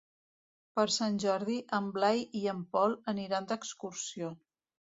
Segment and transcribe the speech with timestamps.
[0.77, 4.35] Per Sant Jordi en Blai i en Pol aniran d'excursió.